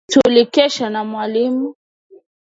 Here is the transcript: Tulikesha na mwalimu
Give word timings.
Tulikesha 0.11 0.89
na 0.89 1.03
mwalimu 1.05 1.75